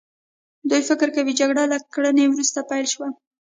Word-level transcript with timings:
دوی 0.69 0.81
فکر 0.89 1.07
کوي 1.15 1.33
جګړه 1.39 1.63
له 1.71 1.77
کرنې 1.93 2.25
وروسته 2.29 2.59
پیل 2.69 2.85
شوه. 2.93 3.07